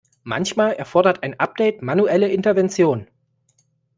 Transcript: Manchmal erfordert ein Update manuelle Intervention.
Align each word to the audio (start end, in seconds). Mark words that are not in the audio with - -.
Manchmal 0.23 0.73
erfordert 0.73 1.21
ein 1.21 1.39
Update 1.39 1.83
manuelle 1.83 2.27
Intervention. 2.27 3.05